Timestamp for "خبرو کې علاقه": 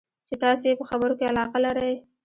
0.89-1.57